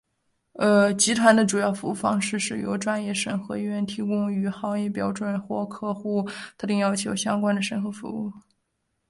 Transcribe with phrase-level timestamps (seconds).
[0.97, 6.27] 集团的主要服务方式是由专业审核员提供与行业标准或客户
[6.57, 8.33] 特定要求相关的审核服务。